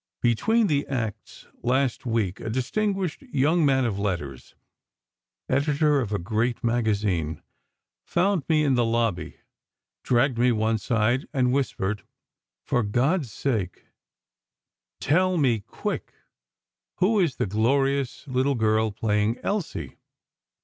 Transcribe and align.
Between 0.23 0.65
the 0.65 0.87
acts, 0.87 1.45
last 1.61 2.07
week, 2.07 2.39
a 2.39 2.49
distinguished 2.49 3.21
young 3.21 3.63
man 3.63 3.85
of 3.85 3.99
letters—editor 3.99 5.99
of 6.01 6.11
a 6.11 6.17
great 6.17 6.63
magazine—found 6.63 8.41
me 8.49 8.63
in 8.63 8.73
the 8.73 8.83
lobby, 8.83 9.41
dragged 10.01 10.39
me 10.39 10.51
one 10.51 10.79
side 10.79 11.27
and 11.35 11.53
whispered 11.53 12.01
"For 12.63 12.81
God's 12.81 13.31
sake, 13.31 13.85
tell 14.99 15.37
me 15.37 15.59
quick, 15.59 16.15
who 16.95 17.19
is 17.19 17.35
the 17.35 17.45
glorious 17.45 18.27
little 18.27 18.55
girl 18.55 18.89
playing 18.89 19.37
Elsie?" 19.43 19.99